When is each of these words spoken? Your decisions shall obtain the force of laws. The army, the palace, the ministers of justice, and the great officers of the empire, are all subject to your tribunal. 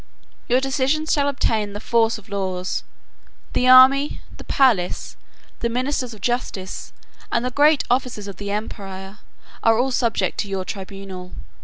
Your 0.47 0.59
decisions 0.59 1.13
shall 1.13 1.27
obtain 1.27 1.73
the 1.73 1.79
force 1.79 2.17
of 2.17 2.27
laws. 2.27 2.83
The 3.53 3.67
army, 3.67 4.19
the 4.35 4.43
palace, 4.43 5.15
the 5.59 5.69
ministers 5.69 6.15
of 6.15 6.21
justice, 6.21 6.91
and 7.31 7.45
the 7.45 7.51
great 7.51 7.83
officers 7.87 8.27
of 8.27 8.37
the 8.37 8.49
empire, 8.49 9.19
are 9.61 9.77
all 9.77 9.91
subject 9.91 10.39
to 10.39 10.47
your 10.49 10.65
tribunal. 10.65 11.33